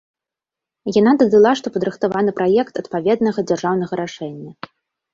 [0.99, 4.51] Яна дадала, што падрыхтаваны праект адпаведнага дзяржаўнага рашэння.